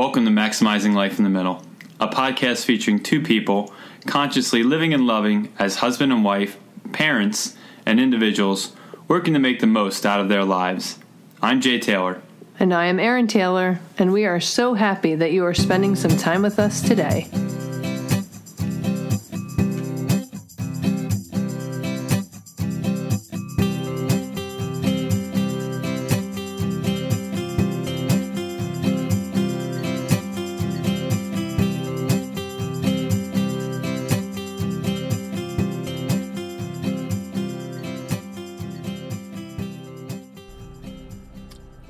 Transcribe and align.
Welcome 0.00 0.24
to 0.24 0.30
Maximizing 0.30 0.94
Life 0.94 1.18
in 1.18 1.24
the 1.24 1.30
Middle, 1.30 1.62
a 2.00 2.08
podcast 2.08 2.64
featuring 2.64 3.02
two 3.02 3.20
people 3.20 3.70
consciously 4.06 4.62
living 4.62 4.94
and 4.94 5.06
loving 5.06 5.52
as 5.58 5.76
husband 5.76 6.10
and 6.10 6.24
wife, 6.24 6.56
parents, 6.90 7.54
and 7.84 8.00
individuals 8.00 8.74
working 9.08 9.34
to 9.34 9.38
make 9.38 9.60
the 9.60 9.66
most 9.66 10.06
out 10.06 10.18
of 10.18 10.30
their 10.30 10.42
lives. 10.42 10.98
I'm 11.42 11.60
Jay 11.60 11.78
Taylor. 11.78 12.22
And 12.58 12.72
I 12.72 12.86
am 12.86 12.98
Erin 12.98 13.26
Taylor, 13.26 13.78
and 13.98 14.10
we 14.10 14.24
are 14.24 14.40
so 14.40 14.72
happy 14.72 15.16
that 15.16 15.32
you 15.32 15.44
are 15.44 15.52
spending 15.52 15.94
some 15.94 16.16
time 16.16 16.40
with 16.40 16.58
us 16.58 16.80
today. 16.80 17.28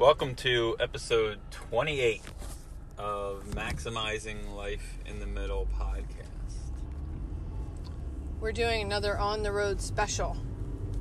Welcome 0.01 0.35
to 0.37 0.77
episode 0.81 1.41
28 1.51 2.23
of 2.97 3.45
Maximizing 3.51 4.55
Life 4.55 4.97
in 5.05 5.21
the 5.21 5.27
Middle 5.27 5.69
podcast. 5.79 6.55
We're 8.41 8.53
doing 8.53 8.81
another 8.81 9.19
on 9.19 9.43
the 9.43 9.53
road 9.53 9.83
special 9.83 10.39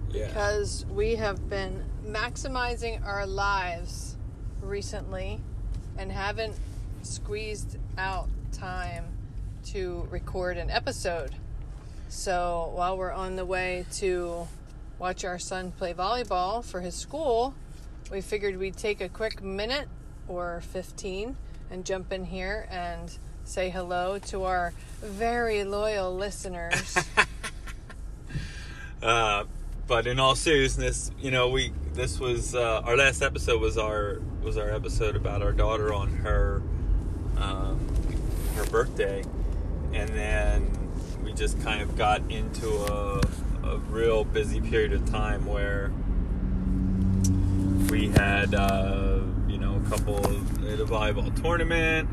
Yeah. 0.09 0.27
because 0.27 0.85
we 0.88 1.16
have 1.16 1.49
been 1.49 1.85
maximizing 2.05 3.02
our 3.05 3.25
lives 3.25 4.17
recently 4.62 5.39
and 5.97 6.11
haven't 6.11 6.58
squeezed 7.02 7.77
out 7.97 8.27
time 8.52 9.05
to 9.67 10.09
record 10.11 10.58
an 10.58 10.70
episode. 10.70 11.36
So 12.09 12.69
while 12.75 12.97
we're 12.97 13.13
on 13.13 13.38
the 13.38 13.45
way 13.45 13.86
to 13.94 14.50
watch 14.97 15.23
our 15.23 15.39
son 15.39 15.72
play 15.72 15.94
volleyball 15.94 16.61
for 16.66 16.81
his 16.81 16.95
school, 16.95 17.53
we 18.11 18.21
figured 18.21 18.57
we'd 18.57 18.77
take 18.77 19.02
a 19.02 19.09
quick 19.09 19.43
minute 19.43 19.88
or 20.27 20.61
15 20.71 21.35
and 21.71 21.85
jump 21.85 22.11
in 22.11 22.25
here 22.25 22.67
and 22.71 23.17
say 23.43 23.69
hello 23.69 24.19
to 24.19 24.43
our 24.43 24.73
very 25.01 25.63
loyal 25.63 26.16
listeners. 26.16 26.97
Uh, 29.01 29.45
but 29.88 30.07
in 30.07 30.19
all 30.19 30.35
seriousness, 30.35 31.09
you 31.19 31.31
know, 31.31 31.47
we 31.49 31.71
this 31.93 32.19
was 32.19 32.53
uh, 32.53 32.81
our 32.83 32.97
last 32.97 33.21
episode 33.21 33.61
was 33.61 33.77
our 33.77 34.19
was 34.44 34.57
our 34.57 34.69
episode 34.71 35.16
about 35.16 35.41
our 35.41 35.53
daughter 35.53 35.94
on 35.94 36.09
her 36.17 36.61
um, 37.38 37.79
her 38.55 38.66
birthday, 38.66 39.23
and 39.94 40.09
then 40.09 40.69
we 41.23 41.33
just 41.33 41.61
kind 41.61 41.81
of 41.81 41.95
got 41.97 42.21
into 42.29 42.69
a, 42.69 43.21
a 43.63 43.77
real 43.89 44.25
busy 44.25 44.59
period 44.59 44.91
of 44.91 45.09
time 45.09 45.45
where 45.45 45.91
we 47.89 48.09
had 48.09 48.53
uh, 48.53 49.19
you 49.47 49.57
know 49.57 49.81
a 49.83 49.89
couple 49.89 50.17
of 50.17 50.63
a 50.63 50.85
volleyball 50.85 51.41
tournament. 51.41 52.07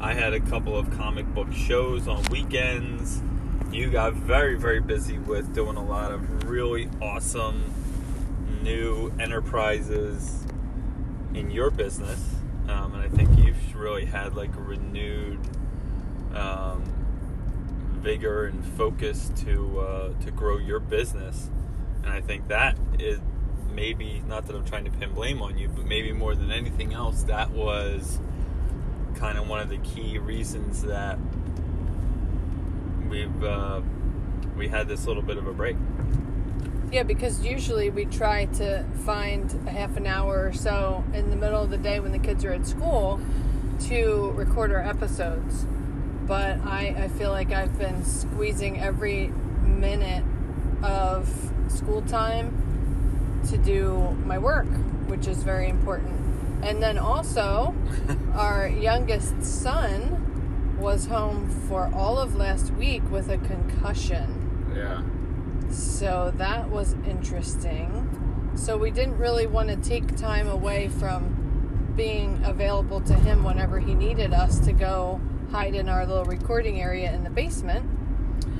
I 0.00 0.14
had 0.14 0.32
a 0.32 0.40
couple 0.40 0.76
of 0.76 0.90
comic 0.90 1.26
book 1.34 1.52
shows 1.52 2.08
on 2.08 2.24
weekends. 2.30 3.20
You 3.70 3.90
got 3.90 4.14
very 4.14 4.56
very 4.56 4.80
busy 4.80 5.18
with 5.18 5.54
doing 5.54 5.76
a 5.76 5.84
lot 5.84 6.10
of 6.10 6.48
really 6.48 6.88
awesome 7.00 7.72
new 8.62 9.12
enterprises 9.20 10.44
in 11.34 11.50
your 11.50 11.70
business, 11.70 12.34
um, 12.68 12.94
and 12.94 13.02
I 13.02 13.08
think 13.08 13.38
you've 13.38 13.76
really 13.76 14.06
had 14.06 14.34
like 14.34 14.54
a 14.56 14.60
renewed 14.60 15.38
um, 16.34 16.82
vigor 17.92 18.46
and 18.46 18.64
focus 18.76 19.30
to 19.44 19.80
uh, 19.80 20.12
to 20.24 20.30
grow 20.32 20.58
your 20.58 20.80
business, 20.80 21.50
and 22.02 22.12
I 22.12 22.20
think 22.20 22.48
that 22.48 22.76
is 22.98 23.20
maybe 23.74 24.22
not 24.28 24.46
that 24.46 24.56
I'm 24.56 24.64
trying 24.64 24.84
to 24.84 24.90
pin 24.90 25.12
blame 25.12 25.42
on 25.42 25.58
you, 25.58 25.68
but 25.68 25.86
maybe 25.86 26.12
more 26.12 26.34
than 26.34 26.50
anything 26.50 26.92
else, 26.92 27.22
that 27.24 27.50
was 27.50 28.20
kind 29.14 29.38
of 29.38 29.48
one 29.48 29.60
of 29.60 29.68
the 29.68 29.78
key 29.78 30.18
reasons 30.18 30.82
that 30.82 31.18
we've 33.08 33.44
uh, 33.44 33.80
we 34.56 34.68
had 34.68 34.88
this 34.88 35.06
little 35.06 35.22
bit 35.22 35.36
of 35.36 35.46
a 35.46 35.52
break. 35.52 35.76
Yeah, 36.92 37.04
because 37.04 37.44
usually 37.44 37.88
we 37.88 38.04
try 38.04 38.46
to 38.46 38.84
find 39.04 39.52
a 39.66 39.70
half 39.70 39.96
an 39.96 40.06
hour 40.06 40.46
or 40.46 40.52
so 40.52 41.04
in 41.14 41.30
the 41.30 41.36
middle 41.36 41.62
of 41.62 41.70
the 41.70 41.78
day 41.78 42.00
when 42.00 42.10
the 42.12 42.18
kids 42.18 42.44
are 42.44 42.52
at 42.52 42.66
school 42.66 43.20
to 43.88 44.32
record 44.34 44.72
our 44.72 44.80
episodes. 44.80 45.66
But 46.26 46.60
I, 46.66 46.94
I 47.04 47.08
feel 47.08 47.30
like 47.30 47.52
I've 47.52 47.78
been 47.78 48.04
squeezing 48.04 48.80
every 48.80 49.28
minute 49.62 50.24
of 50.82 51.28
school 51.68 52.02
time 52.02 52.69
to 53.48 53.58
do 53.58 54.16
my 54.24 54.38
work, 54.38 54.68
which 55.06 55.26
is 55.26 55.42
very 55.42 55.68
important. 55.68 56.18
And 56.62 56.82
then 56.82 56.98
also, 56.98 57.74
our 58.34 58.68
youngest 58.68 59.42
son 59.42 60.76
was 60.78 61.06
home 61.06 61.48
for 61.68 61.90
all 61.94 62.18
of 62.18 62.36
last 62.36 62.72
week 62.72 63.02
with 63.10 63.28
a 63.28 63.38
concussion. 63.38 64.72
Yeah. 64.74 65.02
So 65.70 66.32
that 66.36 66.70
was 66.70 66.94
interesting. 67.06 68.52
So 68.56 68.76
we 68.76 68.90
didn't 68.90 69.18
really 69.18 69.46
want 69.46 69.68
to 69.68 69.76
take 69.76 70.16
time 70.16 70.48
away 70.48 70.88
from 70.88 71.92
being 71.96 72.40
available 72.44 73.00
to 73.02 73.14
him 73.14 73.44
whenever 73.44 73.78
he 73.78 73.94
needed 73.94 74.32
us 74.32 74.58
to 74.60 74.72
go 74.72 75.20
hide 75.50 75.74
in 75.74 75.88
our 75.88 76.06
little 76.06 76.24
recording 76.24 76.80
area 76.80 77.12
in 77.12 77.24
the 77.24 77.30
basement. 77.30 77.88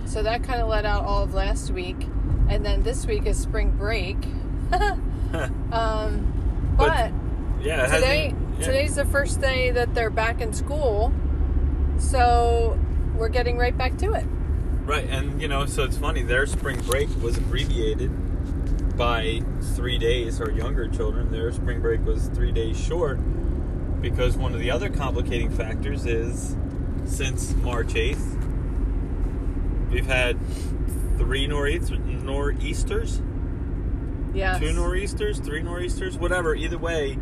So 0.07 0.23
that 0.23 0.43
kind 0.43 0.61
of 0.61 0.69
let 0.69 0.85
out 0.85 1.05
all 1.05 1.23
of 1.23 1.35
last 1.35 1.71
week. 1.71 2.07
And 2.49 2.65
then 2.65 2.83
this 2.83 3.07
week 3.07 3.27
is 3.27 3.39
spring 3.39 3.71
break. 3.71 4.17
um, 5.73 6.75
But 6.77 6.87
but 6.89 7.13
Yeah. 7.65 7.87
today 7.87 8.35
yeah. 8.59 8.65
today's 8.67 8.95
the 8.97 9.05
first 9.05 9.41
day 9.41 9.71
that 9.71 9.95
they're 9.95 10.11
back 10.11 10.41
in 10.41 10.53
school. 10.53 11.13
So 11.99 12.79
we're 13.17 13.29
getting 13.29 13.59
right 13.59 13.77
back 13.77 13.97
to 13.99 14.13
it. 14.15 14.25
Right, 14.85 15.07
and 15.09 15.41
you 15.41 15.47
know, 15.49 15.67
so 15.67 15.85
it's 15.85 15.97
funny. 15.99 16.23
Their 16.23 16.47
spring 16.47 16.81
break 16.83 17.09
was 17.23 17.37
abbreviated 17.39 18.11
by 18.97 19.43
three 19.75 19.99
days. 19.99 20.41
Our 20.41 20.51
younger 20.51 20.89
children, 20.89 21.31
their 21.31 21.53
spring 21.53 21.81
break 21.81 22.05
was 22.05 22.27
three 22.29 22.53
days 22.53 22.79
short 22.83 23.19
because 24.01 24.37
one 24.37 24.55
of 24.55 24.61
the 24.61 24.71
other 24.71 24.89
complicating 24.89 25.51
factors 25.51 26.07
is 26.07 26.57
since 27.05 27.55
March 27.57 27.95
eighth, 27.95 28.37
we've 29.91 30.07
had 30.07 30.39
three 31.19 31.47
nor'east- 31.47 31.99
nor'easters, 32.23 33.21
Yeah. 34.35 34.59
two 34.59 34.73
nor'easters, 34.73 35.39
three 35.41 35.63
nor'easters, 35.63 36.17
whatever. 36.19 36.55
Either 36.55 36.79
way, 36.79 37.19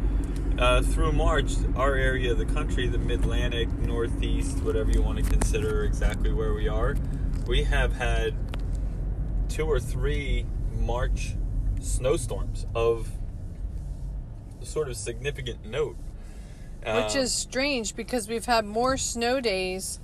uh, 0.58 0.82
through 0.82 1.12
March, 1.12 1.52
our 1.76 1.94
area 1.94 2.32
of 2.32 2.38
the 2.38 2.44
country, 2.46 2.86
the 2.86 2.98
Mid 2.98 3.20
Atlantic, 3.20 3.68
Northeast, 3.78 4.58
whatever 4.62 4.90
you 4.90 5.02
want 5.02 5.18
to 5.18 5.24
consider 5.30 5.84
exactly 5.84 6.32
where 6.32 6.52
we 6.54 6.68
are, 6.68 6.96
we 7.46 7.64
have 7.64 7.94
had 7.94 8.34
two 9.48 9.64
or 9.64 9.80
three 9.80 10.44
March 10.78 11.34
snowstorms 11.80 12.66
of 12.74 13.08
sort 14.62 14.88
of 14.88 14.96
significant 14.96 15.64
note. 15.64 15.96
Which 16.80 17.16
Uh, 17.16 17.20
is 17.20 17.32
strange 17.32 17.96
because 17.96 18.28
we've 18.28 18.44
had 18.44 18.64
more 18.64 18.96
snow 18.96 19.40
days 19.40 20.00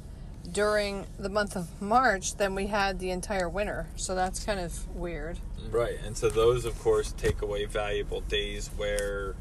during 0.50 1.06
the 1.18 1.28
month 1.28 1.56
of 1.56 1.80
March 1.80 2.36
than 2.36 2.54
we 2.54 2.66
had 2.66 2.98
the 2.98 3.10
entire 3.10 3.48
winter. 3.48 3.86
So 3.96 4.14
that's 4.14 4.44
kind 4.44 4.60
of 4.60 4.94
weird. 4.94 5.38
Right, 5.70 5.96
and 6.04 6.16
so 6.16 6.28
those, 6.28 6.64
of 6.64 6.78
course, 6.78 7.12
take 7.12 7.42
away 7.42 7.64
valuable 7.64 8.20
days 8.20 8.70
where 8.76 9.34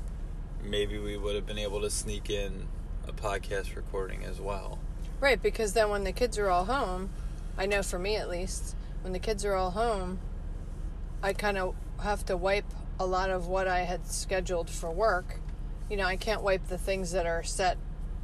maybe 0.64 0.98
we 0.98 1.18
would 1.18 1.36
have 1.36 1.46
been 1.46 1.60
able 1.60 1.82
to 1.82 1.90
sneak 1.90 2.30
in 2.30 2.68
a 3.08 3.12
podcast 3.12 3.76
recording 3.76 4.24
as 4.24 4.40
well. 4.40 4.80
Right, 5.20 5.42
because 5.42 5.74
then 5.74 5.90
when 5.90 6.04
the 6.04 6.12
kids 6.12 6.38
are 6.38 6.50
all 6.50 6.66
home, 6.66 7.10
I 7.58 7.66
know 7.66 7.84
for 7.84 8.00
me 8.00 8.16
at 8.16 8.30
least, 8.30 8.76
when 9.02 9.14
the 9.14 9.20
kids 9.20 9.46
are 9.46 9.54
all 9.54 9.72
home, 9.72 10.20
I 11.22 11.34
kind 11.34 11.58
of 11.58 11.76
have 12.02 12.26
to 12.26 12.38
wipe 12.38 12.66
a 13.00 13.06
lot 13.06 13.30
of 13.30 13.48
what 13.48 13.68
I 13.68 13.82
had 13.82 14.08
scheduled 14.08 14.70
for 14.70 14.92
work. 14.92 15.40
You 15.90 15.98
know, 15.98 16.06
I 16.06 16.16
can't 16.16 16.42
wipe 16.42 16.68
the 16.68 16.78
things 16.78 17.12
that 17.12 17.26
are 17.26 17.44
set 17.44 17.78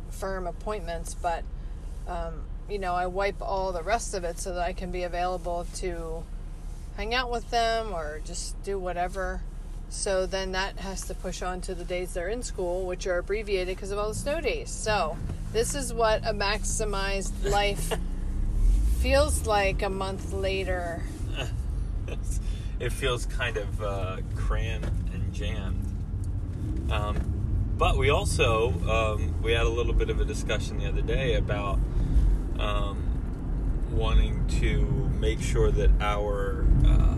firm 0.10 0.48
appointments, 0.48 1.14
but 1.14 1.44
um, 2.08 2.44
you 2.72 2.80
know, 2.80 2.94
I 2.94 3.08
wipe 3.08 3.42
all 3.42 3.72
the 3.72 3.84
rest 3.84 4.14
of 4.14 4.24
it 4.24 4.40
so 4.40 4.54
that 4.54 4.62
I 4.62 4.74
can 4.74 4.92
be 4.92 5.04
available 5.04 5.66
to 5.76 6.24
hang 6.98 7.14
out 7.14 7.32
with 7.32 7.50
them 7.50 7.94
or 7.94 8.22
just 8.26 8.62
do 8.64 8.78
whatever. 8.78 9.42
So 9.90 10.26
then 10.26 10.52
that 10.52 10.78
has 10.78 11.02
to 11.08 11.16
push 11.16 11.42
on 11.42 11.62
to 11.62 11.74
the 11.74 11.84
days 11.84 12.14
they're 12.14 12.30
in 12.30 12.44
school, 12.44 12.86
which 12.86 13.08
are 13.08 13.18
abbreviated 13.18 13.76
because 13.76 13.92
of 13.92 13.98
all 13.98 14.10
the 14.10 14.16
snow 14.16 14.40
days. 14.40 14.70
So 14.70 15.18
this 15.52 15.74
is 15.74 15.94
what 15.94 16.28
a 16.28 16.34
maximized 16.34 17.50
life 17.50 17.94
feels 19.00 19.48
like 19.48 19.82
a 19.82 19.90
month 19.90 20.32
later. 20.32 21.02
it 22.80 22.92
feels 22.92 23.26
kind 23.26 23.58
of 23.58 23.82
uh, 23.82 24.18
crammed 24.36 24.86
and 25.14 25.34
jammed. 25.34 25.86
Um, 26.92 27.40
but 27.78 27.98
we 27.98 28.10
also 28.10 28.74
um, 28.90 29.42
we 29.42 29.54
had 29.54 29.66
a 29.66 29.70
little 29.70 29.94
bit 29.94 30.10
of 30.10 30.20
a 30.20 30.26
discussion 30.26 30.78
the 30.78 30.88
other 30.88 31.02
day 31.02 31.36
about 31.36 31.80
um, 32.60 33.90
wanting 33.92 34.46
to 34.60 35.10
make 35.20 35.42
sure 35.42 35.72
that 35.72 35.90
our 36.00 36.62
um, 36.86 37.10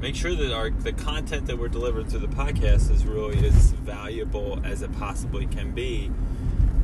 make 0.00 0.14
sure 0.14 0.34
that 0.34 0.52
our 0.52 0.70
the 0.70 0.92
content 0.92 1.46
that 1.46 1.58
we're 1.58 1.68
delivering 1.68 2.06
through 2.06 2.20
the 2.20 2.28
podcast 2.28 2.90
is 2.90 3.04
really 3.04 3.44
as 3.46 3.72
valuable 3.72 4.60
as 4.64 4.82
it 4.82 4.92
possibly 4.98 5.46
can 5.46 5.72
be. 5.72 6.10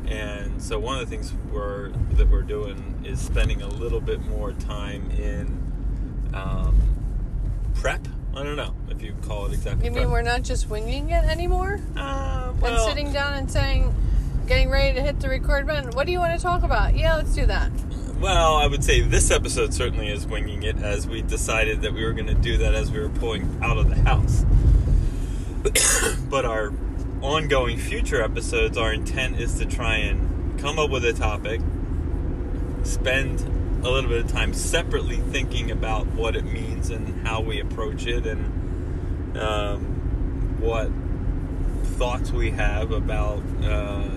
And 0.07 0.61
so 0.61 0.77
one 0.77 0.99
of 0.99 1.09
the 1.09 1.15
things 1.15 1.33
we're 1.51 1.89
that 2.13 2.29
we're 2.29 2.43
doing 2.43 3.03
is 3.05 3.19
spending 3.19 3.61
a 3.61 3.67
little 3.67 4.01
bit 4.01 4.21
more 4.21 4.53
time 4.53 5.09
in 5.11 6.31
um, 6.33 6.79
prep. 7.75 8.07
I 8.35 8.43
don't 8.43 8.57
know 8.57 8.75
if 8.89 9.01
you 9.01 9.15
call 9.21 9.47
it 9.47 9.53
exactly. 9.53 9.85
You 9.85 9.91
prep. 9.91 10.03
mean 10.03 10.11
we're 10.11 10.21
not 10.21 10.43
just 10.43 10.69
winging 10.69 11.09
it 11.09 11.23
anymore? 11.23 11.79
Uh, 11.95 12.51
and 12.63 12.79
sitting 12.81 13.13
down 13.13 13.33
and 13.33 13.49
saying, 13.49 13.95
getting 14.47 14.69
ready 14.69 14.93
to 14.93 15.01
hit 15.01 15.19
the 15.19 15.29
record 15.29 15.65
button. 15.65 15.91
What 15.91 16.05
do 16.05 16.11
you 16.11 16.19
want 16.19 16.37
to 16.37 16.43
talk 16.43 16.63
about? 16.63 16.95
Yeah, 16.95 17.15
let's 17.15 17.33
do 17.33 17.45
that. 17.47 17.71
Well, 18.19 18.55
I 18.55 18.67
would 18.67 18.83
say 18.83 19.01
this 19.01 19.31
episode 19.31 19.73
certainly 19.73 20.09
is 20.09 20.25
winging 20.25 20.63
it 20.63 20.77
as 20.77 21.07
we 21.07 21.21
decided 21.21 21.81
that 21.81 21.93
we 21.93 22.03
were 22.03 22.13
going 22.13 22.27
to 22.27 22.33
do 22.33 22.57
that 22.57 22.73
as 22.73 22.91
we 22.91 22.99
were 22.99 23.09
pulling 23.09 23.59
out 23.61 23.77
of 23.77 23.89
the 23.89 23.95
house. 23.95 24.45
but 26.29 26.45
our 26.45 26.71
ongoing 27.21 27.77
future 27.77 28.21
episodes, 28.21 28.77
our 28.77 28.93
intent 28.93 29.39
is 29.39 29.55
to 29.55 29.65
try 29.65 29.95
and 29.97 30.59
come 30.59 30.79
up 30.79 30.89
with 30.89 31.03
a 31.05 31.13
topic, 31.13 31.59
spend 32.83 33.41
a 33.83 33.89
little 33.89 34.09
bit 34.09 34.25
of 34.25 34.31
time 34.31 34.53
separately 34.53 35.17
thinking 35.17 35.71
about 35.71 36.07
what 36.07 36.35
it 36.35 36.45
means 36.45 36.89
and 36.89 37.27
how 37.27 37.41
we 37.41 37.59
approach 37.59 38.05
it 38.05 38.25
and 38.25 39.37
um, 39.37 40.59
what 40.59 40.89
thoughts 41.97 42.31
we 42.31 42.51
have 42.51 42.91
about 42.91 43.43
uh, 43.63 44.07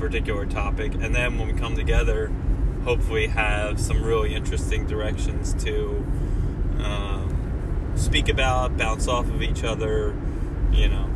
particular 0.00 0.46
topic. 0.46 0.94
And 0.94 1.14
then 1.14 1.38
when 1.38 1.48
we 1.48 1.54
come 1.54 1.76
together, 1.76 2.32
hopefully 2.84 3.28
have 3.28 3.78
some 3.78 4.02
really 4.02 4.34
interesting 4.34 4.86
directions 4.86 5.52
to 5.64 6.04
um, 6.82 7.92
speak 7.94 8.28
about, 8.28 8.76
bounce 8.76 9.06
off 9.06 9.28
of 9.28 9.42
each 9.42 9.62
other, 9.62 10.16
you 10.72 10.88
know, 10.88 11.08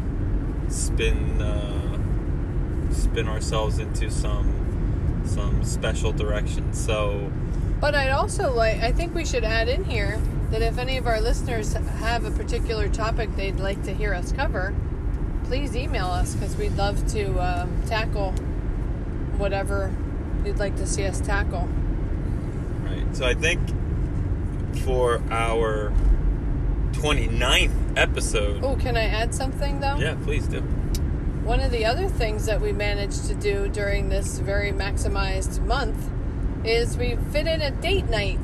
spin 0.69 1.41
uh, 1.41 2.93
spin 2.93 3.29
ourselves 3.29 3.79
into 3.79 4.11
some 4.11 5.23
some 5.25 5.65
special 5.65 6.13
directions. 6.13 6.79
So, 6.79 7.33
But 7.81 7.95
I'd 7.95 8.11
also 8.11 8.53
like, 8.53 8.81
I 8.83 8.93
think 8.93 9.15
we 9.15 9.25
should 9.25 9.45
add 9.45 9.69
in 9.69 9.85
here 9.85 10.21
that 10.51 10.61
if 10.61 10.79
any 10.79 10.99
of 10.99 11.07
our 11.07 11.21
listeners 11.21 11.73
have 11.73 12.25
a 12.25 12.31
particular 12.31 12.89
topic 12.89 13.35
they'd 13.37 13.59
like 13.59 13.83
to 13.85 13.95
hear 13.95 14.13
us 14.13 14.33
cover, 14.33 14.75
please 15.45 15.75
email 15.75 16.07
us 16.07 16.35
because 16.35 16.57
we'd 16.57 16.77
love 16.77 17.07
to 17.13 17.39
um, 17.41 17.83
tackle 17.87 18.35
whatever 19.39 19.93
you'd 20.45 20.59
like 20.59 20.77
to 20.77 20.87
see 20.87 21.05
us 21.07 21.21
tackle. 21.21 21.69
right. 22.85 23.05
So 23.17 23.27
I 23.27 23.35
think 23.35 23.61
for 24.85 25.23
our 25.31 25.93
29th 26.93 27.97
episode, 27.97 28.63
Oh, 28.65 28.77
can 28.77 28.97
I 28.97 29.05
add 29.05 29.35
something 29.35 29.81
though? 29.81 29.97
yeah, 29.97 30.17
please 30.25 30.47
do. 30.47 30.61
One 30.61 31.61
of 31.61 31.71
the 31.71 31.85
other 31.85 32.09
things 32.09 32.47
that 32.47 32.61
we 32.61 32.73
managed 32.73 33.27
to 33.27 33.35
do 33.35 33.69
during 33.69 34.09
this 34.09 34.39
very 34.39 34.73
maximized 34.73 35.63
month 35.65 36.11
is 36.65 36.97
we 36.97 37.17
fit 37.33 37.47
in 37.47 37.61
a 37.61 37.71
date 37.71 38.09
night. 38.09 38.39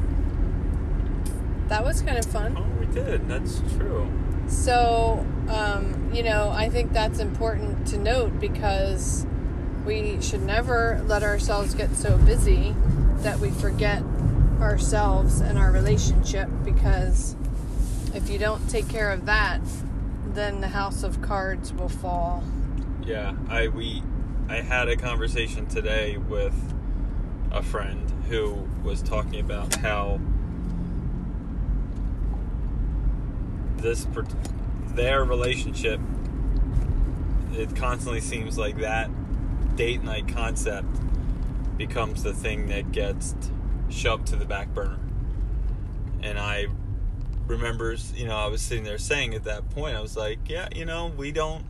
That 1.68 1.84
was 1.84 2.02
kind 2.02 2.18
of 2.18 2.26
fun. 2.26 2.56
Oh, 2.58 2.78
we 2.80 2.86
did. 2.86 3.26
That's 3.28 3.60
true. 3.76 4.10
So, 4.48 5.24
um, 5.48 6.10
you 6.12 6.22
know, 6.22 6.50
I 6.50 6.68
think 6.68 6.92
that's 6.92 7.20
important 7.20 7.86
to 7.88 7.96
note 7.98 8.38
because 8.40 9.24
we 9.84 10.20
should 10.20 10.42
never 10.42 11.02
let 11.06 11.22
ourselves 11.22 11.74
get 11.74 11.94
so 11.96 12.18
busy 12.18 12.74
that 13.18 13.38
we 13.38 13.50
forget 13.50 14.02
ourselves 14.60 15.40
and 15.40 15.58
our 15.58 15.72
relationship 15.72 16.48
because 16.64 17.34
if 18.14 18.28
you 18.28 18.38
don't 18.38 18.68
take 18.68 18.88
care 18.88 19.10
of 19.10 19.26
that, 19.26 19.60
then 20.34 20.60
the 20.60 20.68
house 20.68 21.02
of 21.02 21.22
cards 21.22 21.72
will 21.72 21.88
fall. 21.88 22.44
Yeah, 23.04 23.34
I 23.48 23.68
we 23.68 24.02
I 24.48 24.56
had 24.56 24.88
a 24.88 24.96
conversation 24.96 25.66
today 25.66 26.16
with 26.16 26.54
a 27.52 27.62
friend 27.62 28.10
who 28.28 28.68
was 28.82 29.02
talking 29.02 29.40
about 29.40 29.74
how 29.76 30.20
this 33.78 34.06
their 34.94 35.24
relationship 35.24 36.00
it 37.52 37.74
constantly 37.74 38.20
seems 38.20 38.58
like 38.58 38.78
that 38.78 39.08
date 39.80 40.04
night 40.04 40.28
concept 40.28 40.86
becomes 41.78 42.22
the 42.22 42.34
thing 42.34 42.66
that 42.66 42.92
gets 42.92 43.34
shoved 43.88 44.26
to 44.26 44.36
the 44.36 44.44
back 44.44 44.68
burner. 44.74 44.98
And 46.22 46.38
I 46.38 46.66
remember, 47.46 47.96
you 48.14 48.26
know, 48.26 48.36
I 48.36 48.48
was 48.48 48.60
sitting 48.60 48.84
there 48.84 48.98
saying 48.98 49.32
at 49.32 49.44
that 49.44 49.70
point, 49.70 49.96
I 49.96 50.02
was 50.02 50.18
like, 50.18 50.38
yeah, 50.50 50.68
you 50.76 50.84
know, 50.84 51.10
we 51.16 51.32
don't 51.32 51.64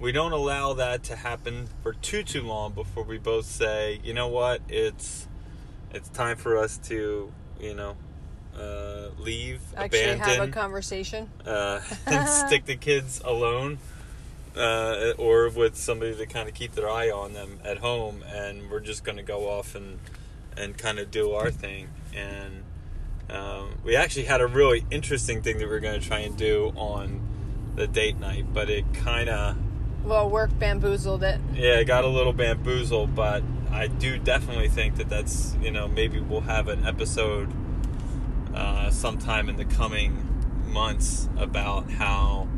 we 0.00 0.12
don't 0.12 0.30
allow 0.30 0.74
that 0.74 1.02
to 1.04 1.16
happen 1.16 1.66
for 1.82 1.94
too 1.94 2.22
too 2.22 2.42
long 2.42 2.74
before 2.74 3.02
we 3.02 3.18
both 3.18 3.46
say, 3.46 4.00
you 4.04 4.14
know 4.14 4.28
what, 4.28 4.60
it's 4.68 5.26
it's 5.92 6.08
time 6.10 6.36
for 6.36 6.58
us 6.58 6.78
to, 6.84 7.32
you 7.60 7.74
know, 7.74 7.96
uh, 8.56 9.08
leave, 9.18 9.60
Actually, 9.76 10.16
have 10.16 10.48
a 10.48 10.52
conversation. 10.52 11.28
uh, 11.44 11.80
and 12.06 12.28
stick 12.46 12.66
the 12.66 12.76
kids 12.76 13.20
alone, 13.24 13.78
uh, 14.56 15.12
or 15.18 15.48
with 15.50 15.76
somebody 15.76 16.14
to 16.16 16.26
kind 16.26 16.48
of 16.48 16.54
keep 16.54 16.72
their 16.74 16.88
eye 16.88 17.10
on 17.10 17.32
them 17.34 17.60
at 17.64 17.78
home, 17.78 18.22
and 18.32 18.70
we're 18.70 18.80
just 18.80 19.04
going 19.04 19.16
to 19.16 19.22
go 19.22 19.48
off 19.48 19.74
and 19.74 19.98
and 20.56 20.76
kind 20.76 20.98
of 20.98 21.10
do 21.10 21.32
our 21.32 21.50
thing. 21.50 21.88
And 22.14 22.64
um, 23.30 23.76
we 23.84 23.94
actually 23.96 24.24
had 24.24 24.40
a 24.40 24.46
really 24.46 24.84
interesting 24.90 25.42
thing 25.42 25.58
that 25.58 25.68
we 25.68 25.74
are 25.74 25.80
going 25.80 25.98
to 26.00 26.06
try 26.06 26.18
and 26.20 26.36
do 26.36 26.72
on 26.76 27.20
the 27.76 27.86
date 27.86 28.18
night, 28.18 28.46
but 28.52 28.68
it 28.68 28.84
kind 28.92 29.28
of 29.28 29.56
Well, 30.04 30.28
work 30.28 30.50
bamboozled 30.58 31.22
it. 31.22 31.40
yeah, 31.54 31.78
it 31.78 31.84
got 31.84 32.04
a 32.04 32.08
little 32.08 32.32
bamboozled, 32.32 33.14
but 33.14 33.44
I 33.70 33.86
do 33.86 34.18
definitely 34.18 34.68
think 34.68 34.96
that 34.96 35.08
that's 35.08 35.56
you 35.62 35.70
know 35.70 35.86
maybe 35.86 36.18
we'll 36.18 36.40
have 36.42 36.66
an 36.66 36.84
episode 36.84 37.48
uh, 38.52 38.90
sometime 38.90 39.48
in 39.48 39.56
the 39.56 39.64
coming 39.64 40.26
months 40.66 41.28
about 41.38 41.88
how 41.92 42.48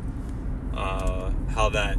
uh, 0.74 1.31
how 1.54 1.68
that 1.70 1.98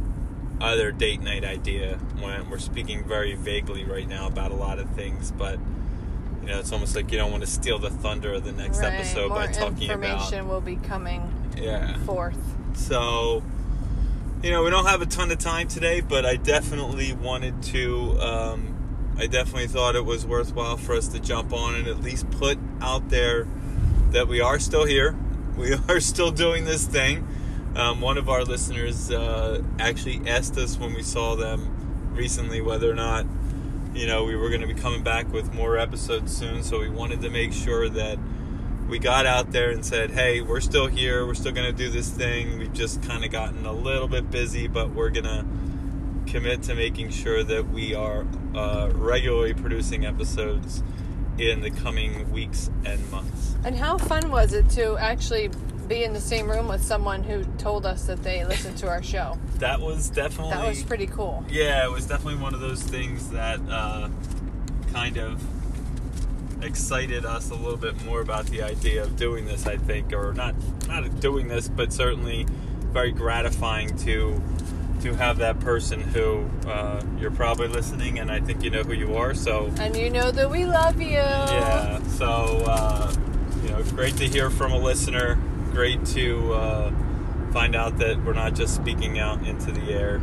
other 0.60 0.92
date 0.92 1.20
night 1.20 1.44
idea 1.44 1.98
went. 2.22 2.48
We're 2.48 2.58
speaking 2.58 3.04
very 3.04 3.34
vaguely 3.34 3.84
right 3.84 4.08
now 4.08 4.26
about 4.26 4.50
a 4.50 4.54
lot 4.54 4.78
of 4.78 4.88
things, 4.90 5.30
but 5.30 5.58
you 6.42 6.48
know 6.48 6.58
it's 6.58 6.72
almost 6.72 6.94
like 6.94 7.10
you 7.10 7.18
don't 7.18 7.30
want 7.30 7.42
to 7.42 7.50
steal 7.50 7.78
the 7.78 7.90
thunder 7.90 8.34
of 8.34 8.44
the 8.44 8.52
next 8.52 8.78
right. 8.78 8.94
episode 8.94 9.28
More 9.30 9.38
by 9.38 9.46
talking 9.48 9.90
about 9.90 10.04
it. 10.04 10.12
information 10.12 10.48
will 10.48 10.60
be 10.60 10.76
coming 10.76 11.32
yeah. 11.56 11.96
forth. 12.04 12.38
So, 12.74 13.42
you 14.42 14.50
know, 14.50 14.62
we 14.62 14.70
don't 14.70 14.86
have 14.86 15.02
a 15.02 15.06
ton 15.06 15.30
of 15.30 15.38
time 15.38 15.68
today, 15.68 16.00
but 16.00 16.26
I 16.26 16.36
definitely 16.36 17.12
wanted 17.12 17.62
to. 17.64 18.20
Um, 18.20 18.70
I 19.16 19.28
definitely 19.28 19.68
thought 19.68 19.94
it 19.94 20.04
was 20.04 20.26
worthwhile 20.26 20.76
for 20.76 20.94
us 20.94 21.06
to 21.08 21.20
jump 21.20 21.52
on 21.52 21.76
and 21.76 21.86
at 21.86 22.00
least 22.00 22.28
put 22.32 22.58
out 22.80 23.10
there 23.10 23.46
that 24.10 24.26
we 24.26 24.40
are 24.40 24.58
still 24.58 24.84
here. 24.84 25.16
We 25.56 25.74
are 25.88 26.00
still 26.00 26.32
doing 26.32 26.64
this 26.64 26.86
thing. 26.86 27.26
Um, 27.76 28.00
one 28.00 28.18
of 28.18 28.28
our 28.28 28.44
listeners 28.44 29.10
uh, 29.10 29.60
actually 29.80 30.22
asked 30.28 30.56
us 30.56 30.78
when 30.78 30.94
we 30.94 31.02
saw 31.02 31.34
them 31.34 32.12
recently 32.14 32.60
whether 32.60 32.88
or 32.90 32.94
not, 32.94 33.26
you 33.94 34.06
know, 34.06 34.24
we 34.24 34.36
were 34.36 34.48
going 34.48 34.60
to 34.60 34.66
be 34.66 34.74
coming 34.74 35.02
back 35.02 35.32
with 35.32 35.52
more 35.52 35.76
episodes 35.76 36.36
soon. 36.36 36.62
So 36.62 36.78
we 36.78 36.88
wanted 36.88 37.20
to 37.22 37.30
make 37.30 37.52
sure 37.52 37.88
that 37.88 38.18
we 38.88 38.98
got 38.98 39.26
out 39.26 39.50
there 39.50 39.70
and 39.70 39.84
said, 39.84 40.12
hey, 40.12 40.40
we're 40.40 40.60
still 40.60 40.86
here. 40.86 41.26
We're 41.26 41.34
still 41.34 41.52
going 41.52 41.66
to 41.66 41.76
do 41.76 41.90
this 41.90 42.10
thing. 42.10 42.58
We've 42.58 42.72
just 42.72 43.02
kind 43.02 43.24
of 43.24 43.32
gotten 43.32 43.66
a 43.66 43.72
little 43.72 44.08
bit 44.08 44.30
busy, 44.30 44.68
but 44.68 44.90
we're 44.90 45.10
going 45.10 45.24
to 45.24 45.44
commit 46.30 46.62
to 46.64 46.74
making 46.74 47.10
sure 47.10 47.42
that 47.42 47.70
we 47.70 47.94
are 47.94 48.24
uh, 48.54 48.90
regularly 48.94 49.54
producing 49.54 50.06
episodes 50.06 50.82
in 51.38 51.60
the 51.60 51.70
coming 51.70 52.30
weeks 52.30 52.70
and 52.84 53.10
months. 53.10 53.56
And 53.64 53.76
how 53.76 53.98
fun 53.98 54.30
was 54.30 54.52
it 54.52 54.68
to 54.70 54.96
actually 54.96 55.50
be 55.84 56.04
in 56.04 56.12
the 56.12 56.20
same 56.20 56.50
room 56.50 56.68
with 56.68 56.82
someone 56.82 57.22
who 57.22 57.44
told 57.58 57.86
us 57.86 58.06
that 58.06 58.22
they 58.22 58.44
listened 58.44 58.76
to 58.78 58.88
our 58.88 59.02
show? 59.02 59.38
That 59.58 59.80
was 59.80 60.10
definitely. 60.10 60.50
That 60.52 60.66
was 60.66 60.82
pretty 60.82 61.06
cool. 61.06 61.44
Yeah, 61.48 61.84
it 61.86 61.90
was 61.90 62.06
definitely 62.06 62.42
one 62.42 62.54
of 62.54 62.60
those 62.60 62.82
things 62.82 63.30
that 63.30 63.60
uh, 63.70 64.08
kind 64.92 65.16
of 65.16 65.40
excited 66.62 67.24
us 67.24 67.50
a 67.50 67.54
little 67.54 67.76
bit 67.76 68.02
more 68.04 68.20
about 68.20 68.46
the 68.46 68.62
idea 68.62 69.02
of 69.02 69.16
doing 69.16 69.44
this. 69.46 69.66
I 69.66 69.76
think, 69.76 70.12
or 70.12 70.32
not 70.34 70.54
not 70.88 71.20
doing 71.20 71.48
this, 71.48 71.68
but 71.68 71.92
certainly 71.92 72.46
very 72.92 73.12
gratifying 73.12 73.96
to 73.98 74.40
to 75.02 75.14
have 75.14 75.38
that 75.38 75.60
person 75.60 76.00
who 76.00 76.48
uh, 76.66 77.02
you're 77.18 77.30
probably 77.30 77.68
listening, 77.68 78.18
and 78.18 78.30
I 78.30 78.40
think 78.40 78.62
you 78.62 78.70
know 78.70 78.82
who 78.82 78.94
you 78.94 79.16
are. 79.16 79.34
So 79.34 79.70
And 79.78 79.96
you 79.96 80.10
know 80.10 80.30
that 80.30 80.50
we 80.50 80.64
love 80.66 81.00
you. 81.00 81.08
yeah, 81.10 82.02
so 82.08 82.64
uh, 82.66 83.12
you 83.62 83.70
know, 83.70 83.82
great 83.84 84.16
to 84.16 84.26
hear 84.26 84.50
from 84.50 84.72
a 84.72 84.78
listener. 84.78 85.38
Great 85.74 86.06
to 86.06 86.54
uh, 86.54 86.92
find 87.52 87.74
out 87.74 87.98
that 87.98 88.24
we're 88.24 88.32
not 88.32 88.54
just 88.54 88.76
speaking 88.76 89.18
out 89.18 89.44
into 89.44 89.72
the 89.72 89.92
air. 89.92 90.22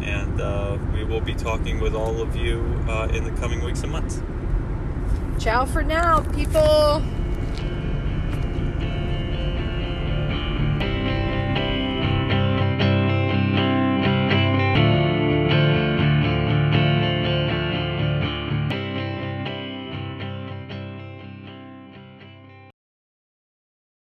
And 0.00 0.40
uh, 0.40 0.78
we 0.94 1.02
will 1.02 1.20
be 1.20 1.34
talking 1.34 1.80
with 1.80 1.96
all 1.96 2.22
of 2.22 2.36
you 2.36 2.60
uh, 2.88 3.08
in 3.12 3.24
the 3.24 3.32
coming 3.40 3.64
weeks 3.64 3.82
and 3.82 3.90
months. 3.90 4.22
Ciao 5.40 5.64
for 5.64 5.82
now, 5.82 6.20
people. 6.32 7.02